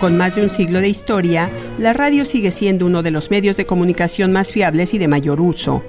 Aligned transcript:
Con 0.00 0.16
más 0.16 0.36
de 0.36 0.42
un 0.42 0.50
siglo 0.50 0.80
de 0.80 0.88
historia, 0.88 1.50
la 1.78 1.92
radio 1.92 2.24
sigue 2.24 2.52
siendo 2.52 2.86
uno 2.86 3.02
de 3.02 3.10
los 3.10 3.30
medios 3.30 3.56
de 3.56 3.66
comunicación 3.66 4.32
más 4.32 4.52
fiables 4.52 4.94
y 4.94 4.98
de 4.98 5.08
mayor 5.08 5.40
uso. 5.40 5.82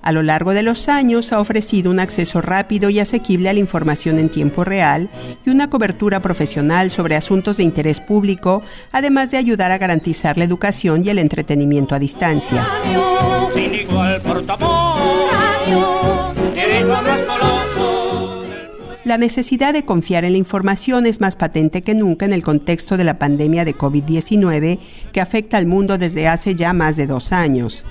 A 0.00 0.12
lo 0.12 0.22
largo 0.22 0.54
de 0.54 0.62
los 0.62 0.88
años 0.88 1.32
ha 1.32 1.40
ofrecido 1.40 1.90
un 1.90 1.98
acceso 1.98 2.40
rápido 2.40 2.88
y 2.88 3.00
asequible 3.00 3.48
a 3.48 3.52
la 3.52 3.58
información 3.58 4.18
en 4.18 4.28
tiempo 4.28 4.64
real 4.64 5.10
y 5.44 5.50
una 5.50 5.68
cobertura 5.68 6.22
profesional 6.22 6.90
sobre 6.90 7.16
asuntos 7.16 7.56
de 7.56 7.64
interés 7.64 8.00
público, 8.00 8.62
además 8.92 9.30
de 9.32 9.38
ayudar 9.38 9.72
a 9.72 9.78
garantizar 9.78 10.38
la 10.38 10.44
educación 10.44 11.04
y 11.04 11.10
el 11.10 11.18
entretenimiento 11.18 11.94
a 11.94 11.98
distancia. 11.98 12.66
La 19.08 19.16
necesidad 19.16 19.72
de 19.72 19.86
confiar 19.86 20.26
en 20.26 20.32
la 20.32 20.38
información 20.38 21.06
es 21.06 21.18
más 21.22 21.34
patente 21.34 21.80
que 21.80 21.94
nunca 21.94 22.26
en 22.26 22.34
el 22.34 22.42
contexto 22.42 22.98
de 22.98 23.04
la 23.04 23.18
pandemia 23.18 23.64
de 23.64 23.74
COVID-19 23.74 24.78
que 25.14 25.20
afecta 25.22 25.56
al 25.56 25.66
mundo 25.66 25.96
desde 25.96 26.28
hace 26.28 26.54
ya 26.54 26.74
más 26.74 26.96
de 26.96 27.06
dos 27.06 27.32
años. 27.32 27.86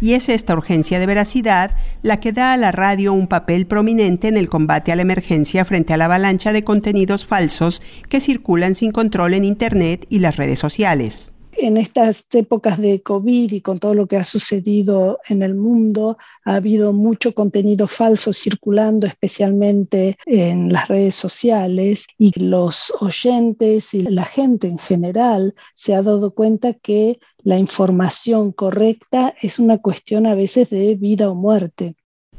Y 0.00 0.14
es 0.14 0.28
esta 0.28 0.54
urgencia 0.54 0.98
de 0.98 1.06
veracidad 1.06 1.76
la 2.02 2.18
que 2.18 2.32
da 2.32 2.52
a 2.52 2.56
la 2.56 2.72
radio 2.72 3.12
un 3.12 3.28
papel 3.28 3.68
prominente 3.68 4.26
en 4.26 4.36
el 4.36 4.48
combate 4.48 4.90
a 4.90 4.96
la 4.96 5.02
emergencia 5.02 5.64
frente 5.64 5.94
a 5.94 5.98
la 5.98 6.06
avalancha 6.06 6.52
de 6.52 6.64
contenidos 6.64 7.26
falsos 7.26 7.80
que 8.08 8.18
circulan 8.18 8.74
sin 8.74 8.90
control 8.90 9.34
en 9.34 9.44
Internet 9.44 10.04
y 10.08 10.18
las 10.18 10.34
redes 10.34 10.58
sociales 10.58 11.32
en 11.58 11.76
estas 11.76 12.26
épocas 12.32 12.78
de 12.78 13.02
COVID 13.02 13.52
y 13.52 13.60
con 13.60 13.78
todo 13.78 13.94
lo 13.94 14.06
que 14.06 14.16
ha 14.16 14.24
sucedido 14.24 15.18
en 15.28 15.42
el 15.42 15.54
mundo, 15.54 16.18
ha 16.44 16.56
habido 16.56 16.92
mucho 16.92 17.34
contenido 17.34 17.86
falso 17.88 18.32
circulando, 18.32 19.06
especialmente 19.06 20.16
en 20.26 20.72
las 20.72 20.88
redes 20.88 21.14
sociales, 21.14 22.06
y 22.18 22.38
los 22.38 22.92
oyentes 23.00 23.94
y 23.94 24.02
la 24.02 24.24
gente 24.24 24.68
en 24.68 24.78
general 24.78 25.54
se 25.74 25.94
ha 25.94 26.02
dado 26.02 26.34
cuenta 26.34 26.74
que 26.74 27.18
la 27.42 27.58
información 27.58 28.52
correcta 28.52 29.34
es 29.40 29.58
una 29.58 29.78
cuestión 29.78 30.26
a 30.26 30.34
veces 30.34 30.70
de 30.70 30.94
vida 30.94 31.30
o 31.30 31.34
muerte. 31.34 31.96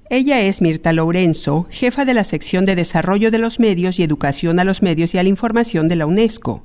Ella 0.09 0.39
es 0.39 0.61
Mirta 0.61 0.93
Lourenzo, 0.93 1.65
jefa 1.69 2.05
de 2.05 2.13
la 2.13 2.23
sección 2.23 2.65
de 2.65 2.75
Desarrollo 2.75 3.29
de 3.29 3.39
los 3.39 3.59
Medios 3.59 3.99
y 3.99 4.03
Educación 4.03 4.59
a 4.59 4.63
los 4.63 4.81
Medios 4.81 5.13
y 5.13 5.17
a 5.17 5.23
la 5.23 5.29
Información 5.29 5.89
de 5.89 5.97
la 5.97 6.05
UNESCO. 6.05 6.63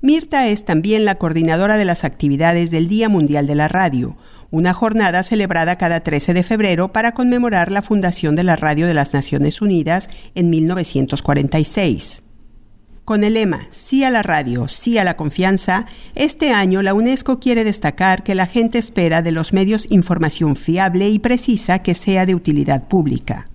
Mirta 0.00 0.46
es 0.46 0.64
también 0.64 1.04
la 1.04 1.16
coordinadora 1.16 1.76
de 1.76 1.84
las 1.84 2.04
actividades 2.04 2.70
del 2.70 2.86
Día 2.86 3.08
Mundial 3.08 3.48
de 3.48 3.56
la 3.56 3.66
Radio, 3.66 4.16
una 4.52 4.72
jornada 4.72 5.24
celebrada 5.24 5.76
cada 5.76 6.00
13 6.00 6.34
de 6.34 6.44
febrero 6.44 6.92
para 6.92 7.14
conmemorar 7.14 7.72
la 7.72 7.82
fundación 7.82 8.36
de 8.36 8.44
la 8.44 8.54
Radio 8.54 8.86
de 8.86 8.94
las 8.94 9.12
Naciones 9.12 9.60
Unidas 9.60 10.08
en 10.36 10.50
1946. 10.50 12.22
Con 13.04 13.24
el 13.24 13.34
lema 13.34 13.66
Sí 13.70 14.04
a 14.04 14.10
la 14.10 14.22
radio, 14.22 14.68
sí 14.68 14.98
a 14.98 15.04
la 15.04 15.16
confianza, 15.16 15.86
este 16.14 16.52
año 16.52 16.80
la 16.82 16.94
UNESCO 16.94 17.40
quiere 17.40 17.64
destacar 17.64 18.22
que 18.22 18.36
la 18.36 18.46
gente 18.46 18.78
espera 18.78 19.20
de 19.20 19.32
los 19.32 19.52
medios 19.52 19.90
información 19.90 20.54
fiable 20.54 21.08
y 21.08 21.18
precisa 21.18 21.80
que 21.80 21.96
sea 21.96 22.24
de 22.24 22.36
utilidad 22.36 22.86
pública. 22.86 23.50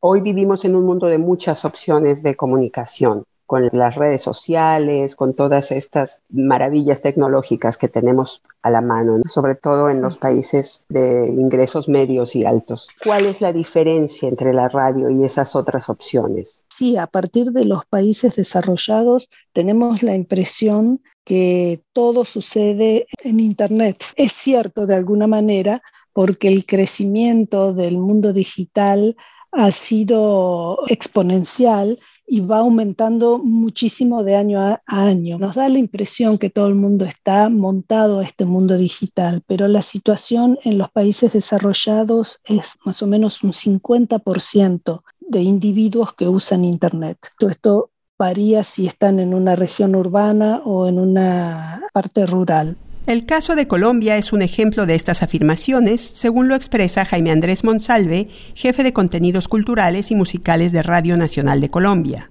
Hoy 0.00 0.22
vivimos 0.22 0.64
en 0.64 0.76
un 0.76 0.86
mundo 0.86 1.08
de 1.08 1.18
muchas 1.18 1.66
opciones 1.66 2.22
de 2.22 2.36
comunicación 2.36 3.24
con 3.46 3.68
las 3.72 3.94
redes 3.94 4.22
sociales, 4.22 5.16
con 5.16 5.34
todas 5.34 5.70
estas 5.70 6.22
maravillas 6.30 7.02
tecnológicas 7.02 7.76
que 7.76 7.88
tenemos 7.88 8.42
a 8.62 8.70
la 8.70 8.80
mano, 8.80 9.20
sobre 9.26 9.54
todo 9.54 9.90
en 9.90 10.00
los 10.00 10.18
países 10.18 10.86
de 10.88 11.26
ingresos 11.28 11.88
medios 11.88 12.34
y 12.36 12.44
altos. 12.44 12.88
¿Cuál 13.02 13.26
es 13.26 13.40
la 13.40 13.52
diferencia 13.52 14.28
entre 14.28 14.52
la 14.52 14.68
radio 14.68 15.10
y 15.10 15.24
esas 15.24 15.54
otras 15.56 15.88
opciones? 15.88 16.64
Sí, 16.70 16.96
a 16.96 17.06
partir 17.06 17.52
de 17.52 17.64
los 17.64 17.84
países 17.86 18.34
desarrollados 18.36 19.28
tenemos 19.52 20.02
la 20.02 20.14
impresión 20.14 21.02
que 21.24 21.82
todo 21.92 22.24
sucede 22.24 23.06
en 23.22 23.40
Internet. 23.40 24.04
Es 24.16 24.32
cierto 24.32 24.86
de 24.86 24.94
alguna 24.94 25.26
manera 25.26 25.82
porque 26.12 26.48
el 26.48 26.64
crecimiento 26.64 27.74
del 27.74 27.98
mundo 27.98 28.32
digital 28.32 29.16
ha 29.52 29.70
sido 29.72 30.78
exponencial 30.88 31.98
y 32.26 32.40
va 32.40 32.58
aumentando 32.58 33.38
muchísimo 33.38 34.24
de 34.24 34.36
año 34.36 34.60
a 34.60 34.82
año. 34.86 35.38
Nos 35.38 35.56
da 35.56 35.68
la 35.68 35.78
impresión 35.78 36.38
que 36.38 36.50
todo 36.50 36.68
el 36.68 36.74
mundo 36.74 37.04
está 37.04 37.48
montado 37.48 38.20
a 38.20 38.24
este 38.24 38.44
mundo 38.44 38.76
digital, 38.76 39.42
pero 39.46 39.68
la 39.68 39.82
situación 39.82 40.58
en 40.64 40.78
los 40.78 40.90
países 40.90 41.32
desarrollados 41.32 42.40
es 42.44 42.76
más 42.84 43.02
o 43.02 43.06
menos 43.06 43.42
un 43.42 43.52
50% 43.52 45.02
de 45.20 45.42
individuos 45.42 46.14
que 46.14 46.28
usan 46.28 46.64
Internet. 46.64 47.18
Todo 47.38 47.50
esto 47.50 47.90
varía 48.18 48.64
si 48.64 48.86
están 48.86 49.18
en 49.18 49.34
una 49.34 49.56
región 49.56 49.96
urbana 49.96 50.62
o 50.64 50.86
en 50.86 50.98
una 50.98 51.82
parte 51.92 52.26
rural. 52.26 52.76
El 53.06 53.26
caso 53.26 53.54
de 53.54 53.68
Colombia 53.68 54.16
es 54.16 54.32
un 54.32 54.40
ejemplo 54.40 54.86
de 54.86 54.94
estas 54.94 55.22
afirmaciones, 55.22 56.00
según 56.00 56.48
lo 56.48 56.54
expresa 56.54 57.04
Jaime 57.04 57.32
Andrés 57.32 57.62
Monsalve, 57.62 58.28
jefe 58.54 58.82
de 58.82 58.94
contenidos 58.94 59.46
culturales 59.46 60.10
y 60.10 60.14
musicales 60.14 60.72
de 60.72 60.82
Radio 60.82 61.18
Nacional 61.18 61.60
de 61.60 61.70
Colombia. 61.70 62.30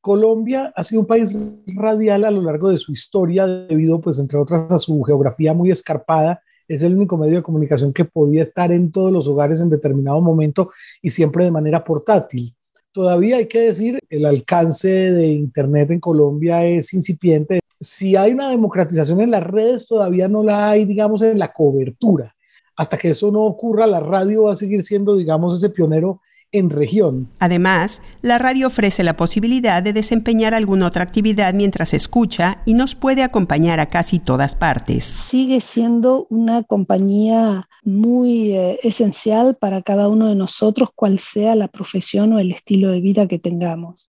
Colombia 0.00 0.72
ha 0.74 0.82
sido 0.82 1.02
un 1.02 1.06
país 1.06 1.38
radial 1.76 2.24
a 2.24 2.32
lo 2.32 2.42
largo 2.42 2.70
de 2.70 2.78
su 2.78 2.90
historia 2.90 3.46
debido, 3.46 4.00
pues, 4.00 4.18
entre 4.18 4.40
otras, 4.40 4.72
a 4.72 4.78
su 4.78 5.00
geografía 5.02 5.54
muy 5.54 5.70
escarpada. 5.70 6.42
Es 6.66 6.82
el 6.82 6.96
único 6.96 7.16
medio 7.16 7.36
de 7.36 7.42
comunicación 7.42 7.92
que 7.92 8.04
podía 8.04 8.42
estar 8.42 8.72
en 8.72 8.90
todos 8.90 9.12
los 9.12 9.28
hogares 9.28 9.60
en 9.60 9.70
determinado 9.70 10.20
momento 10.20 10.70
y 11.00 11.10
siempre 11.10 11.44
de 11.44 11.52
manera 11.52 11.84
portátil. 11.84 12.52
Todavía 12.90 13.36
hay 13.36 13.46
que 13.46 13.60
decir, 13.60 14.00
el 14.10 14.26
alcance 14.26 14.90
de 14.90 15.28
Internet 15.28 15.92
en 15.92 16.00
Colombia 16.00 16.64
es 16.66 16.92
incipiente 16.92 17.61
si 17.82 18.16
hay 18.16 18.32
una 18.32 18.48
democratización 18.48 19.20
en 19.20 19.32
las 19.32 19.42
redes, 19.42 19.86
todavía 19.86 20.28
no 20.28 20.42
la 20.42 20.70
hay, 20.70 20.84
digamos, 20.84 21.20
en 21.22 21.38
la 21.38 21.52
cobertura. 21.52 22.34
Hasta 22.76 22.96
que 22.96 23.10
eso 23.10 23.30
no 23.32 23.40
ocurra, 23.40 23.86
la 23.86 24.00
radio 24.00 24.44
va 24.44 24.52
a 24.52 24.56
seguir 24.56 24.82
siendo, 24.82 25.16
digamos, 25.16 25.56
ese 25.56 25.68
pionero 25.68 26.20
en 26.52 26.70
región. 26.70 27.28
Además, 27.38 28.02
la 28.20 28.38
radio 28.38 28.68
ofrece 28.68 29.02
la 29.02 29.16
posibilidad 29.16 29.82
de 29.82 29.92
desempeñar 29.92 30.54
alguna 30.54 30.86
otra 30.86 31.02
actividad 31.02 31.54
mientras 31.54 31.94
escucha 31.94 32.62
y 32.66 32.74
nos 32.74 32.94
puede 32.94 33.22
acompañar 33.22 33.80
a 33.80 33.86
casi 33.86 34.18
todas 34.18 34.54
partes. 34.54 35.04
Sigue 35.04 35.60
siendo 35.60 36.26
una 36.30 36.62
compañía 36.62 37.68
muy 37.82 38.52
eh, 38.52 38.78
esencial 38.82 39.56
para 39.56 39.82
cada 39.82 40.08
uno 40.08 40.28
de 40.28 40.36
nosotros, 40.36 40.90
cual 40.94 41.18
sea 41.18 41.56
la 41.56 41.68
profesión 41.68 42.34
o 42.34 42.38
el 42.38 42.52
estilo 42.52 42.90
de 42.90 43.00
vida 43.00 43.26
que 43.26 43.38
tengamos. 43.38 44.11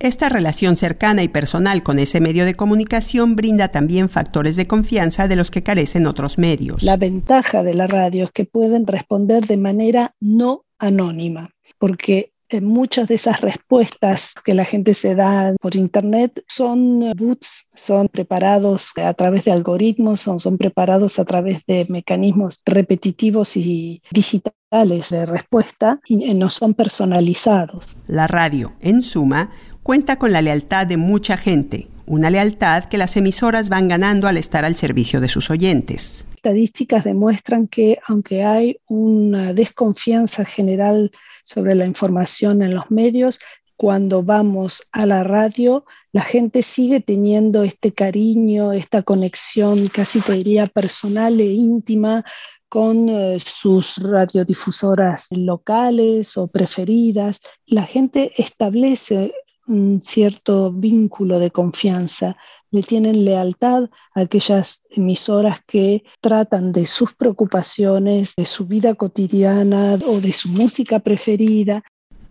Esta 0.00 0.30
relación 0.30 0.78
cercana 0.78 1.22
y 1.22 1.28
personal 1.28 1.82
con 1.82 1.98
ese 1.98 2.22
medio 2.22 2.46
de 2.46 2.54
comunicación 2.54 3.36
brinda 3.36 3.68
también 3.68 4.08
factores 4.08 4.56
de 4.56 4.66
confianza 4.66 5.28
de 5.28 5.36
los 5.36 5.50
que 5.50 5.62
carecen 5.62 6.06
otros 6.06 6.38
medios. 6.38 6.82
La 6.82 6.96
ventaja 6.96 7.62
de 7.62 7.74
la 7.74 7.86
radio 7.86 8.24
es 8.24 8.32
que 8.32 8.46
pueden 8.46 8.86
responder 8.86 9.46
de 9.46 9.58
manera 9.58 10.14
no 10.18 10.64
anónima, 10.78 11.50
porque 11.76 12.32
muchas 12.60 13.08
de 13.08 13.14
esas 13.14 13.40
respuestas 13.42 14.32
que 14.44 14.54
la 14.54 14.64
gente 14.64 14.94
se 14.94 15.14
da 15.14 15.54
por 15.60 15.76
internet 15.76 16.42
son 16.48 17.12
boots, 17.16 17.68
son 17.74 18.08
preparados 18.08 18.90
a 18.96 19.14
través 19.14 19.44
de 19.44 19.52
algoritmos, 19.52 20.20
son, 20.20 20.40
son 20.40 20.58
preparados 20.58 21.18
a 21.18 21.24
través 21.24 21.64
de 21.66 21.86
mecanismos 21.88 22.60
repetitivos 22.64 23.56
y 23.56 24.02
digitales 24.10 25.10
de 25.10 25.26
respuesta 25.26 26.00
y 26.06 26.16
no 26.34 26.48
son 26.48 26.74
personalizados. 26.74 27.96
La 28.06 28.26
radio, 28.26 28.72
en 28.80 29.02
suma, 29.02 29.50
cuenta 29.90 30.20
con 30.20 30.30
la 30.30 30.40
lealtad 30.40 30.86
de 30.86 30.96
mucha 30.96 31.36
gente, 31.36 31.88
una 32.06 32.30
lealtad 32.30 32.84
que 32.84 32.96
las 32.96 33.16
emisoras 33.16 33.68
van 33.68 33.88
ganando 33.88 34.28
al 34.28 34.36
estar 34.36 34.64
al 34.64 34.76
servicio 34.76 35.20
de 35.20 35.26
sus 35.26 35.50
oyentes. 35.50 36.28
Estadísticas 36.36 37.02
demuestran 37.02 37.66
que 37.66 37.98
aunque 38.06 38.44
hay 38.44 38.78
una 38.86 39.52
desconfianza 39.52 40.44
general 40.44 41.10
sobre 41.42 41.74
la 41.74 41.86
información 41.86 42.62
en 42.62 42.72
los 42.72 42.88
medios, 42.92 43.40
cuando 43.76 44.22
vamos 44.22 44.88
a 44.92 45.06
la 45.06 45.24
radio, 45.24 45.84
la 46.12 46.22
gente 46.22 46.62
sigue 46.62 47.00
teniendo 47.00 47.64
este 47.64 47.92
cariño, 47.92 48.72
esta 48.72 49.02
conexión 49.02 49.88
casi 49.88 50.20
te 50.20 50.34
diría 50.34 50.68
personal 50.68 51.40
e 51.40 51.46
íntima 51.46 52.24
con 52.68 53.08
eh, 53.08 53.38
sus 53.44 53.96
radiodifusoras 53.96 55.26
locales 55.32 56.36
o 56.36 56.46
preferidas. 56.46 57.40
La 57.66 57.82
gente 57.82 58.30
establece 58.40 59.32
un 59.66 60.00
cierto 60.02 60.72
vínculo 60.72 61.38
de 61.38 61.50
confianza, 61.50 62.36
le 62.70 62.82
tienen 62.82 63.24
lealtad 63.24 63.90
a 64.14 64.20
aquellas 64.20 64.80
emisoras 64.90 65.60
que 65.66 66.04
tratan 66.20 66.72
de 66.72 66.86
sus 66.86 67.14
preocupaciones, 67.14 68.34
de 68.36 68.44
su 68.44 68.66
vida 68.66 68.94
cotidiana 68.94 69.98
o 70.06 70.20
de 70.20 70.32
su 70.32 70.48
música 70.48 71.00
preferida. 71.00 71.82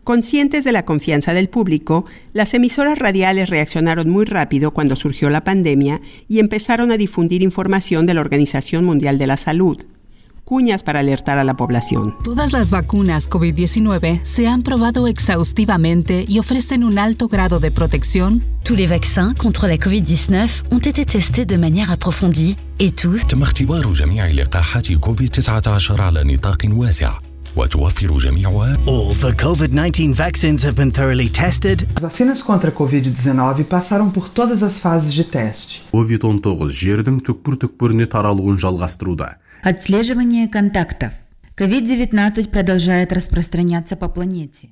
Conscientes 0.03 0.63
de 0.63 0.71
la 0.71 0.85
confianza 0.85 1.33
del 1.33 1.49
público, 1.49 2.05
las 2.33 2.53
emisoras 2.53 2.97
radiales 2.97 3.49
reaccionaron 3.49 4.09
muy 4.09 4.25
rápido 4.25 4.71
cuando 4.71 4.95
surgió 4.95 5.29
la 5.29 5.43
pandemia 5.43 6.01
y 6.27 6.39
empezaron 6.39 6.91
a 6.91 6.97
difundir 6.97 7.43
información 7.43 8.05
de 8.05 8.15
la 8.15 8.21
Organización 8.21 8.85
Mundial 8.85 9.17
de 9.17 9.27
la 9.27 9.37
Salud 9.37 9.85
cuñas 10.49 10.82
para 10.82 11.00
alertar 11.00 11.38
a 11.38 11.44
la 11.44 11.55
población. 11.55 12.14
Todas 12.22 12.52
las 12.52 12.70
vacunas 12.70 13.28
COVID-19 13.28 14.20
se 14.25 14.46
han 14.46 14.62
probado 14.62 15.06
exhaustivamente 15.06 16.25
y 16.28 16.38
ofrecen 16.38 16.84
un 16.84 16.99
alto 16.99 17.28
grado 17.28 17.58
de 17.58 17.70
protección. 17.70 18.43
Tous 18.62 18.76
les 18.76 18.87
vaccins 18.87 19.34
contre 19.34 19.66
la 19.66 19.76
COVID-19 19.76 20.64
ont 20.70 20.78
été 20.78 21.05
testés 21.05 21.46
de 21.46 21.56
manière 21.56 21.90
approfondie 21.90 22.56
et 22.78 22.93
tous 22.93 23.26
تم 23.26 23.43
اختبار 23.43 23.93
جميع 23.93 24.26
لقاحات 24.26 24.93
كوفيد-19 24.93 26.00
على 26.00 26.25
نطاق 26.25 26.58
واسع 26.69 27.19
وتوفر 27.56 28.19
جميعها 28.19 28.76
All 28.87 29.14
the 29.14 29.32
COVID-19 29.32 30.14
vaccines 30.14 30.62
have 30.64 30.75
been 30.75 30.90
thoroughly 30.90 31.28
tested. 31.28 31.87
As 31.96 32.02
vacinas 32.02 32.43
contra 32.43 32.70
a 32.70 32.72
Covid-19 32.72 33.64
passaram 33.64 34.11
por 34.11 34.28
todas 34.28 34.62
as 34.62 34.78
fases 34.78 35.14
de 35.14 35.25
teste. 35.25 35.82
covid 35.93 36.20
19 36.25 36.69
жердің 36.70 37.20
түкпір-түкпіріне 37.26 38.06
таралуын 38.06 38.58
жалғастыруда 38.58 39.28
Отслеживание 39.62 40.49
контактов. 40.49 41.12
COVID-19 41.56 42.50
продолжает 42.50 43.12
распространяться 43.12 43.96
по 43.96 44.08
планете. 44.08 44.70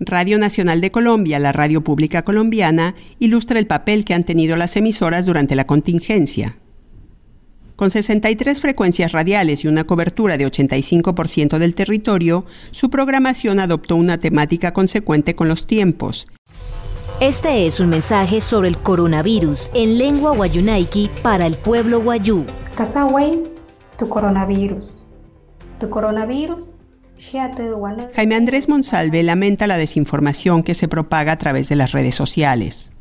Radio 0.00 0.38
Nacional 0.38 0.80
de 0.80 0.90
Colombia, 0.90 1.38
la 1.38 1.52
radio 1.52 1.82
pública 1.82 2.22
colombiana, 2.22 2.94
ilustra 3.18 3.58
el 3.58 3.66
papel 3.66 4.04
que 4.04 4.14
han 4.14 4.24
tenido 4.24 4.56
las 4.56 4.76
emisoras 4.76 5.26
durante 5.26 5.54
la 5.54 5.66
contingencia. 5.66 6.56
Con 7.76 7.90
63 7.90 8.60
frecuencias 8.60 9.12
radiales 9.12 9.64
y 9.64 9.68
una 9.68 9.84
cobertura 9.84 10.36
de 10.36 10.46
85% 10.46 11.58
del 11.58 11.74
territorio, 11.74 12.44
su 12.70 12.90
programación 12.90 13.60
adoptó 13.60 13.96
una 13.96 14.18
temática 14.18 14.72
consecuente 14.72 15.34
con 15.34 15.48
los 15.48 15.66
tiempos. 15.66 16.26
Este 17.20 17.66
es 17.66 17.80
un 17.80 17.88
mensaje 17.88 18.40
sobre 18.40 18.68
el 18.68 18.76
coronavirus 18.76 19.70
en 19.74 19.98
lengua 19.98 20.34
guayunaiki 20.34 21.10
para 21.22 21.46
el 21.46 21.54
pueblo 21.54 22.00
guayú. 22.00 22.44
Kasaway, 22.74 23.42
tu 23.97 24.07
coronavirus. 24.07 24.93
Tu 25.79 25.89
coronavirus. 25.89 26.75
Jaime 28.13 28.35
Andrés 28.35 28.69
Monsalve 28.69 29.23
lamenta 29.23 29.65
la 29.65 29.77
desinformación 29.77 30.61
que 30.61 30.75
se 30.75 30.87
propaga 30.87 31.31
a 31.31 31.37
través 31.37 31.67
de 31.67 31.75
las 31.75 31.91
redes 31.91 32.13
sociales. 32.13 32.91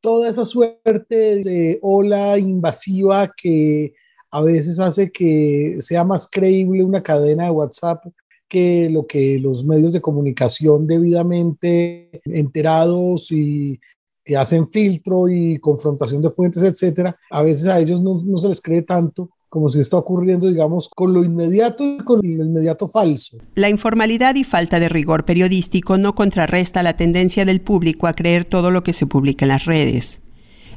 Toda 0.00 0.28
esa 0.28 0.44
suerte 0.44 1.42
de 1.42 1.80
ola 1.82 2.38
invasiva 2.38 3.32
que 3.36 3.94
a 4.30 4.42
veces 4.42 4.78
hace 4.78 5.10
que 5.10 5.74
sea 5.78 6.04
más 6.04 6.28
creíble 6.30 6.84
una 6.84 7.02
cadena 7.02 7.44
de 7.44 7.50
WhatsApp 7.50 8.04
que 8.46 8.88
lo 8.90 9.08
que 9.08 9.40
los 9.40 9.64
medios 9.64 9.92
de 9.92 10.00
comunicación 10.00 10.86
debidamente 10.86 12.22
enterados 12.26 13.32
y 13.32 13.80
que 14.24 14.36
hacen 14.36 14.68
filtro 14.68 15.28
y 15.28 15.58
confrontación 15.58 16.22
de 16.22 16.30
fuentes, 16.30 16.62
etcétera, 16.62 17.18
a 17.28 17.42
veces 17.42 17.66
a 17.66 17.80
ellos 17.80 18.00
no, 18.00 18.22
no 18.24 18.38
se 18.38 18.48
les 18.48 18.60
cree 18.60 18.82
tanto 18.82 19.30
como 19.48 19.68
si 19.68 19.80
está 19.80 19.96
ocurriendo, 19.96 20.48
digamos, 20.48 20.88
con 20.88 21.12
lo 21.14 21.24
inmediato 21.24 21.84
y 21.84 21.98
con 21.98 22.20
lo 22.22 22.44
inmediato 22.44 22.86
falso. 22.86 23.38
La 23.54 23.68
informalidad 23.68 24.34
y 24.34 24.44
falta 24.44 24.78
de 24.78 24.88
rigor 24.88 25.24
periodístico 25.24 25.96
no 25.96 26.14
contrarresta 26.14 26.82
la 26.82 26.96
tendencia 26.96 27.44
del 27.44 27.60
público 27.60 28.06
a 28.06 28.12
creer 28.12 28.44
todo 28.44 28.70
lo 28.70 28.82
que 28.82 28.92
se 28.92 29.06
publica 29.06 29.44
en 29.44 29.50
las 29.50 29.64
redes. 29.64 30.20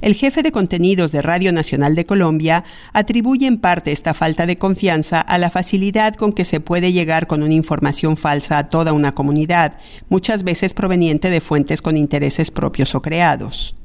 El 0.01 0.15
jefe 0.15 0.41
de 0.41 0.51
contenidos 0.51 1.12
de 1.12 1.21
Radio 1.21 1.53
Nacional 1.53 1.94
de 1.94 2.07
Colombia 2.07 2.63
atribuye 2.91 3.45
en 3.45 3.59
parte 3.59 3.91
esta 3.91 4.15
falta 4.15 4.47
de 4.47 4.57
confianza 4.57 5.21
a 5.21 5.38
la 5.38 5.51
facilidad 5.51 6.15
con 6.15 6.33
que 6.33 6.44
se 6.44 6.59
puede 6.59 6.91
llegar 6.91 7.27
con 7.27 7.44
una 7.44 7.53
información 7.53 8.18
falsa 8.18 8.57
a 8.57 8.69
toda 8.69 8.94
una 8.94 9.13
comunidad, 9.13 9.77
muchas 10.09 10.44
veces 10.44 10.73
proveniente 10.73 11.29
de 11.29 11.39
fuentes 11.39 11.83
con 11.83 11.97
intereses 11.97 12.50
propios 12.50 12.95
o 12.95 13.01
creados. 13.03 13.75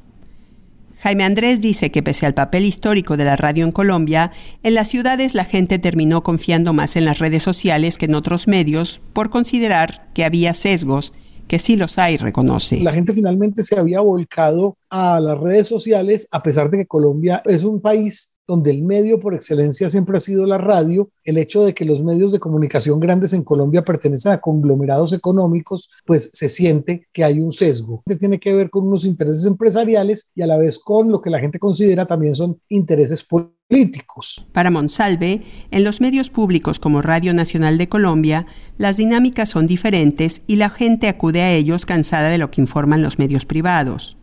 Jaime 0.99 1.23
Andrés 1.23 1.61
dice 1.61 1.91
que 1.91 2.01
pese 2.01 2.25
al 2.25 2.33
papel 2.33 2.65
histórico 2.65 3.17
de 3.17 3.25
la 3.25 3.35
radio 3.35 3.63
en 3.65 3.71
Colombia, 3.71 4.31
en 4.63 4.73
las 4.73 4.87
ciudades 4.87 5.35
la 5.35 5.45
gente 5.45 5.79
terminó 5.79 6.23
confiando 6.23 6.73
más 6.73 6.95
en 6.95 7.05
las 7.05 7.19
redes 7.19 7.43
sociales 7.43 7.97
que 7.97 8.05
en 8.05 8.15
otros 8.15 8.47
medios 8.47 9.01
por 9.13 9.29
considerar 9.29 10.09
que 10.13 10.25
había 10.25 10.53
sesgos 10.53 11.13
que 11.47 11.59
sí 11.59 11.75
los 11.75 11.97
hay, 11.97 12.17
reconoce. 12.17 12.81
La 12.81 12.91
gente 12.91 13.13
finalmente 13.13 13.63
se 13.63 13.79
había 13.79 14.01
volcado 14.01 14.77
a 14.89 15.19
las 15.19 15.39
redes 15.39 15.67
sociales, 15.67 16.27
a 16.31 16.43
pesar 16.43 16.69
de 16.69 16.79
que 16.79 16.85
Colombia 16.85 17.41
es 17.45 17.63
un 17.63 17.79
país 17.79 18.36
donde 18.47 18.71
el 18.71 18.83
medio 18.83 19.19
por 19.19 19.35
excelencia 19.35 19.89
siempre 19.89 20.17
ha 20.17 20.21
sido 20.21 20.45
la 20.45 20.57
radio, 20.57 21.09
el 21.23 21.37
hecho 21.37 21.65
de 21.65 21.73
que 21.73 21.85
los 21.85 22.01
medios 22.01 22.31
de 22.31 22.39
comunicación 22.39 22.99
grandes 22.99 23.33
en 23.33 23.43
Colombia 23.43 23.83
pertenecen 23.83 24.31
a 24.31 24.41
conglomerados 24.41 25.13
económicos, 25.13 25.89
pues 26.05 26.29
se 26.33 26.47
siente 26.49 27.07
que 27.11 27.23
hay 27.23 27.39
un 27.39 27.51
sesgo. 27.51 28.03
Tiene 28.17 28.39
que 28.39 28.53
ver 28.53 28.69
con 28.69 28.87
unos 28.87 29.05
intereses 29.05 29.45
empresariales 29.45 30.31
y 30.33 30.41
a 30.41 30.47
la 30.47 30.57
vez 30.57 30.79
con 30.79 31.09
lo 31.09 31.21
que 31.21 31.29
la 31.29 31.39
gente 31.39 31.59
considera 31.59 32.05
también 32.05 32.33
son 32.33 32.59
intereses 32.69 33.23
políticos. 33.23 34.47
Para 34.53 34.71
Monsalve, 34.71 35.43
en 35.71 35.83
los 35.83 35.99
medios 35.99 36.29
públicos 36.29 36.79
como 36.79 37.01
Radio 37.01 37.33
Nacional 37.33 37.77
de 37.77 37.89
Colombia, 37.89 38.45
las 38.77 38.97
dinámicas 38.97 39.49
son 39.49 39.67
diferentes 39.67 40.41
y 40.47 40.55
la 40.55 40.69
gente 40.69 41.09
acude 41.09 41.41
a 41.41 41.53
ellos 41.53 41.85
cansada 41.85 42.29
de 42.29 42.37
lo 42.37 42.49
que 42.49 42.61
informan 42.61 43.01
los 43.01 43.19
medios 43.19 43.45
privados. 43.45 44.17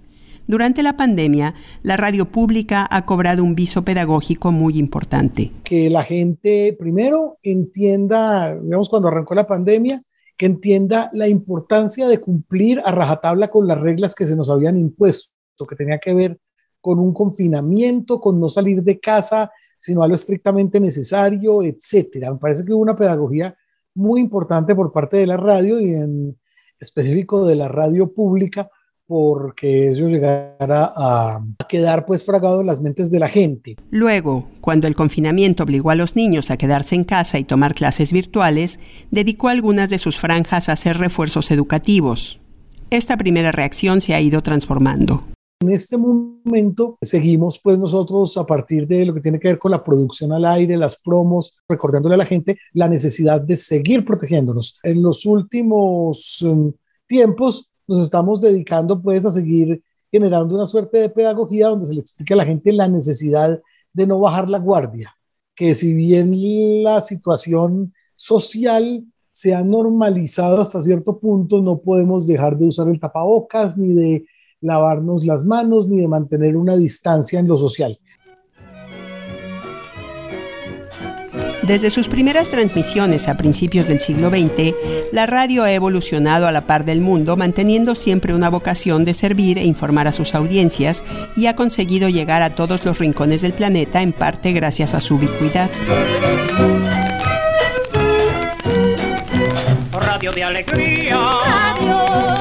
Durante 0.47 0.83
la 0.83 0.95
pandemia, 0.95 1.55
la 1.83 1.97
radio 1.97 2.27
pública 2.31 2.87
ha 2.91 3.07
cobrado 3.07 3.43
un 3.43 3.55
viso 3.55 3.83
pedagógico 3.83 4.53
muy 4.53 4.79
importante. 4.79 5.51
Que 5.65 5.89
la 5.89 6.03
gente 6.03 6.77
primero 6.79 7.39
entienda, 7.43 8.55
digamos, 8.55 8.91
cuando 8.91 9.09
arrancó 9.09 9.35
la 9.35 9.47
pandemia, 9.47 10.03
que 10.37 10.45
entienda 10.45 11.09
la 11.15 11.29
importancia 11.29 12.09
de 12.09 12.21
cumplir 12.21 12.83
a 12.85 12.91
rajatabla 12.91 13.49
con 13.49 13.67
las 13.67 13.81
reglas 13.81 14.15
que 14.15 14.27
se 14.27 14.37
nos 14.37 14.51
habían 14.51 14.79
impuesto, 14.79 15.33
que 15.67 15.77
tenía 15.77 15.99
que 15.99 16.13
ver 16.13 16.39
con 16.79 16.99
un 16.99 17.15
confinamiento, 17.15 18.21
con 18.21 18.39
no 18.39 18.51
salir 18.51 18.83
de 18.83 19.01
casa, 19.01 19.51
sino 19.79 20.03
a 20.03 20.09
lo 20.09 20.15
estrictamente 20.15 20.79
necesario, 20.79 21.63
etcétera. 21.63 22.31
Me 22.33 22.39
parece 22.39 22.67
que 22.67 22.75
hubo 22.75 22.83
una 22.83 22.97
pedagogía 22.97 23.57
muy 23.95 24.21
importante 24.21 24.75
por 24.75 24.93
parte 24.93 25.17
de 25.17 25.27
la 25.27 25.39
radio 25.39 25.81
y 25.81 25.95
en 25.95 26.39
específico 26.79 27.47
de 27.47 27.55
la 27.55 27.69
radio 27.69 28.13
pública 28.13 28.69
porque 29.07 29.91
eso 29.91 30.09
llegara 30.09 30.93
a 30.97 31.45
quedar 31.69 32.07
pues 32.07 32.25
fragado 32.25 32.61
en 32.61 32.67
las 32.67 32.81
mentes 32.81 33.11
de 33.11 33.19
la 33.19 33.29
gente. 33.29 33.77
Luego, 33.91 34.49
cuando 34.61 34.87
el 34.87 34.97
confinamiento 34.97 35.63
obligó 35.63 35.91
a 35.91 35.95
los 35.95 36.17
niños 36.17 36.51
a 36.51 36.57
quedarse 36.57 36.95
en 36.95 37.05
casa 37.05 37.39
y 37.39 37.45
tomar 37.45 37.75
clases 37.75 38.13
virtuales, 38.13 38.81
dedicó 39.11 39.49
algunas 39.49 39.91
de 39.91 39.99
sus 39.99 40.19
franjas 40.19 40.69
a 40.69 40.73
hacer 40.73 40.99
refuerzos 40.99 41.51
educativos. 41.51 42.41
Esta 42.91 43.17
primera 43.17 43.53
reacción 43.53 44.01
se 44.01 44.15
ha 44.15 44.21
ido 44.21 44.43
transformando. 44.43 45.25
En 45.61 45.71
este 45.71 45.97
momento 45.97 46.99
seguimos 47.01 47.59
pues 47.63 47.79
nosotros 47.79 48.37
a 48.37 48.45
partir 48.45 48.87
de 48.87 49.07
lo 49.07 49.15
que 49.15 49.21
tiene 49.21 49.39
que 49.39 49.49
ver 49.49 49.59
con 49.59 49.71
la 49.71 49.83
producción 49.83 50.33
al 50.33 50.45
aire, 50.45 50.77
las 50.77 50.97
promos, 51.01 51.57
recordándole 51.67 52.17
a 52.17 52.19
la 52.19 52.27
gente 52.27 52.59
la 52.73 52.89
necesidad 52.89 53.41
de 53.41 53.57
seguir 53.57 54.05
protegiéndonos. 54.05 54.79
En 54.83 55.03
los 55.03 55.25
últimos 55.25 56.43
um, 56.43 56.73
tiempos 57.07 57.73
nos 57.87 58.01
estamos 58.01 58.41
dedicando 58.41 59.01
pues 59.01 59.25
a 59.25 59.31
seguir 59.31 59.83
generando 60.11 60.55
una 60.55 60.67
suerte 60.67 60.99
de 60.99 61.09
pedagogía 61.09 61.69
donde 61.69 61.87
se 61.87 61.95
le 61.95 62.01
explica 62.01 62.35
a 62.35 62.37
la 62.37 62.47
gente 62.47 62.73
la 62.73 62.89
necesidad 62.89 63.61
de 63.93 64.07
no 64.07 64.21
bajar 64.21 64.49
la 64.49 64.59
guardia, 64.59 65.17
que 65.55 65.75
si 65.75 65.93
bien 65.95 66.83
la 66.83 67.01
situación 67.01 67.93
social 68.17 69.05
se 69.33 69.55
ha 69.55 69.65
normalizado 69.65 70.61
hasta 70.61 70.81
cierto 70.81 71.19
punto, 71.19 71.61
no 71.61 71.81
podemos 71.81 72.27
dejar 72.27 72.57
de 72.57 72.67
usar 72.67 72.89
el 72.89 73.01
tapabocas, 73.01 73.77
ni 73.77 73.93
de 73.93 74.27
lavarnos 74.61 75.25
las 75.25 75.45
manos, 75.45 75.89
ni 75.89 76.01
de 76.01 76.09
mantener 76.09 76.57
una 76.57 76.77
distancia 76.77 77.41
en 77.41 77.49
lo 77.49 77.57
social. 77.57 77.99
Desde 81.67 81.89
sus 81.89 82.09
primeras 82.09 82.51
transmisiones 82.51 83.27
a 83.27 83.39
principios 83.39 83.87
del 83.87 83.99
siglo 83.99 84.29
XX, 84.29 84.75
la 85.13 85.25
radio 85.25 85.63
ha 85.63 85.73
evolucionado 85.73 86.47
a 86.47 86.53
la 86.53 86.67
par 86.67 86.85
del 86.85 87.01
mundo, 87.01 87.39
manteniendo 87.39 87.95
siempre 87.95 88.35
una 88.35 88.51
vocación 88.51 89.07
de 89.07 89.15
servir 89.15 89.57
e 89.57 89.65
informar 89.65 90.07
a 90.07 90.13
sus 90.13 90.35
audiencias 90.35 91.03
y 91.37 91.47
ha 91.47 91.57
conseguido 91.57 92.11
llegar 92.11 92.43
a 92.43 92.55
todos 92.55 92.85
los 92.85 92.99
rincones 92.99 93.41
del 93.41 93.55
planeta 93.55 94.03
en 94.03 94.13
parte 94.13 94.53
gracias 94.53 94.93
a 94.93 95.01
su 95.01 95.15
ubicuidad. 95.15 95.71
Radio 100.25 100.33
de 100.33 100.45
alegría, 100.45 101.21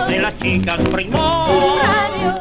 de 0.07 0.19
las 0.19 0.39
chicas 0.39 0.79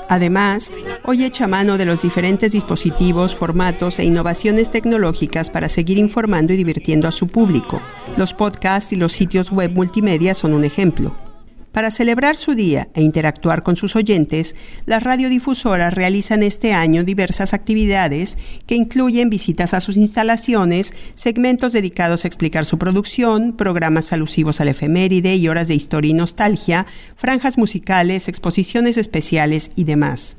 Además, 0.08 0.72
hoy 1.04 1.24
echa 1.24 1.48
mano 1.48 1.78
de 1.78 1.84
los 1.84 2.02
diferentes 2.02 2.52
dispositivos, 2.52 3.34
formatos 3.34 3.98
e 3.98 4.04
innovaciones 4.04 4.70
tecnológicas 4.70 5.50
para 5.50 5.68
seguir 5.68 5.98
informando 5.98 6.52
y 6.52 6.56
divirtiendo 6.56 7.08
a 7.08 7.12
su 7.12 7.26
público. 7.26 7.82
Los 8.16 8.34
podcasts 8.34 8.92
y 8.92 8.96
los 8.96 9.10
sitios 9.10 9.50
web 9.50 9.72
multimedia 9.72 10.34
son 10.34 10.52
un 10.52 10.62
ejemplo. 10.62 11.31
Para 11.72 11.90
celebrar 11.90 12.36
su 12.36 12.54
día 12.54 12.88
e 12.92 13.00
interactuar 13.00 13.62
con 13.62 13.76
sus 13.76 13.96
oyentes, 13.96 14.54
las 14.84 15.02
radiodifusoras 15.02 15.94
realizan 15.94 16.42
este 16.42 16.74
año 16.74 17.02
diversas 17.02 17.54
actividades 17.54 18.36
que 18.66 18.74
incluyen 18.74 19.30
visitas 19.30 19.72
a 19.72 19.80
sus 19.80 19.96
instalaciones, 19.96 20.92
segmentos 21.14 21.72
dedicados 21.72 22.24
a 22.24 22.28
explicar 22.28 22.66
su 22.66 22.76
producción, 22.76 23.56
programas 23.56 24.12
alusivos 24.12 24.60
al 24.60 24.68
efeméride 24.68 25.34
y 25.36 25.48
horas 25.48 25.66
de 25.68 25.74
historia 25.74 26.10
y 26.10 26.14
nostalgia, 26.14 26.86
franjas 27.16 27.56
musicales, 27.56 28.28
exposiciones 28.28 28.98
especiales 28.98 29.70
y 29.74 29.84
demás. 29.84 30.36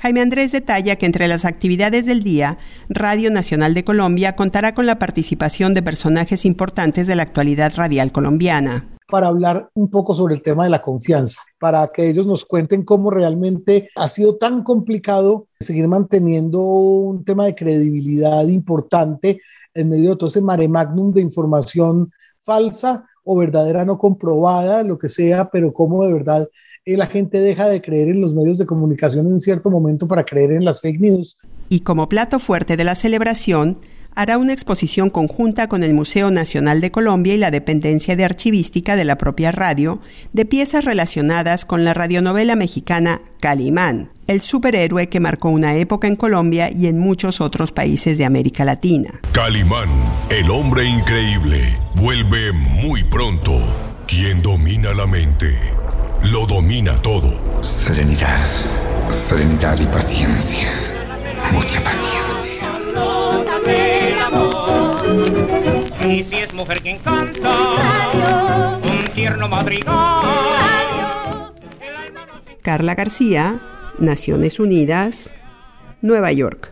Jaime 0.00 0.20
Andrés 0.20 0.50
detalla 0.50 0.96
que 0.96 1.06
entre 1.06 1.28
las 1.28 1.44
actividades 1.44 2.06
del 2.06 2.24
día, 2.24 2.58
Radio 2.88 3.30
Nacional 3.30 3.72
de 3.72 3.84
Colombia 3.84 4.34
contará 4.34 4.74
con 4.74 4.86
la 4.86 4.98
participación 4.98 5.74
de 5.74 5.82
personajes 5.82 6.44
importantes 6.44 7.06
de 7.06 7.14
la 7.14 7.22
actualidad 7.22 7.72
radial 7.76 8.10
colombiana 8.10 8.88
para 9.12 9.26
hablar 9.26 9.68
un 9.74 9.90
poco 9.90 10.14
sobre 10.14 10.34
el 10.34 10.40
tema 10.40 10.64
de 10.64 10.70
la 10.70 10.80
confianza, 10.80 11.42
para 11.58 11.86
que 11.88 12.08
ellos 12.08 12.26
nos 12.26 12.46
cuenten 12.46 12.82
cómo 12.82 13.10
realmente 13.10 13.90
ha 13.94 14.08
sido 14.08 14.36
tan 14.36 14.62
complicado 14.64 15.48
seguir 15.60 15.86
manteniendo 15.86 16.62
un 16.62 17.22
tema 17.22 17.44
de 17.44 17.54
credibilidad 17.54 18.42
importante 18.46 19.42
en 19.74 19.90
medio 19.90 20.12
de 20.12 20.16
todo 20.16 20.30
ese 20.30 20.40
mare 20.40 20.66
magnum 20.66 21.12
de 21.12 21.20
información 21.20 22.10
falsa 22.40 23.04
o 23.22 23.36
verdadera 23.36 23.84
no 23.84 23.98
comprobada, 23.98 24.82
lo 24.82 24.96
que 24.96 25.10
sea, 25.10 25.50
pero 25.50 25.74
cómo 25.74 26.06
de 26.06 26.12
verdad 26.14 26.48
eh, 26.86 26.96
la 26.96 27.06
gente 27.06 27.38
deja 27.38 27.68
de 27.68 27.82
creer 27.82 28.08
en 28.08 28.22
los 28.22 28.32
medios 28.32 28.56
de 28.56 28.64
comunicación 28.64 29.26
en 29.26 29.40
cierto 29.40 29.70
momento 29.70 30.08
para 30.08 30.24
creer 30.24 30.52
en 30.52 30.64
las 30.64 30.80
fake 30.80 31.00
news. 31.00 31.36
Y 31.68 31.80
como 31.80 32.08
plato 32.08 32.38
fuerte 32.38 32.78
de 32.78 32.84
la 32.84 32.94
celebración, 32.94 33.76
hará 34.14 34.38
una 34.38 34.52
exposición 34.52 35.10
conjunta 35.10 35.68
con 35.68 35.82
el 35.82 35.94
Museo 35.94 36.30
Nacional 36.30 36.80
de 36.80 36.90
Colombia 36.90 37.34
y 37.34 37.38
la 37.38 37.50
Dependencia 37.50 38.16
de 38.16 38.24
Archivística 38.24 38.96
de 38.96 39.04
la 39.04 39.16
propia 39.16 39.52
radio 39.52 40.00
de 40.32 40.44
piezas 40.44 40.84
relacionadas 40.84 41.64
con 41.64 41.84
la 41.84 41.94
radionovela 41.94 42.56
mexicana 42.56 43.20
Calimán, 43.40 44.10
el 44.26 44.40
superhéroe 44.40 45.08
que 45.08 45.20
marcó 45.20 45.48
una 45.48 45.76
época 45.76 46.08
en 46.08 46.16
Colombia 46.16 46.70
y 46.70 46.86
en 46.86 46.98
muchos 46.98 47.40
otros 47.40 47.72
países 47.72 48.18
de 48.18 48.24
América 48.24 48.64
Latina. 48.64 49.20
Calimán, 49.32 49.88
el 50.30 50.50
hombre 50.50 50.84
increíble, 50.84 51.76
vuelve 51.96 52.52
muy 52.52 53.04
pronto. 53.04 53.58
Quien 54.06 54.42
domina 54.42 54.92
la 54.92 55.06
mente, 55.06 55.56
lo 56.30 56.46
domina 56.46 56.94
todo. 56.96 57.62
Serenidad, 57.62 58.48
serenidad 59.08 59.78
y 59.80 59.86
paciencia. 59.86 60.68
Mucha 61.52 61.82
paciencia. 61.82 62.21
Mujer 66.62 66.80
un 68.84 69.04
tierno 69.14 69.48
madrigal. 69.48 70.22
Carla 72.62 72.94
García, 72.94 73.60
Naciones 73.98 74.60
Unidas, 74.60 75.32
Nueva 76.02 76.30
York. 76.30 76.71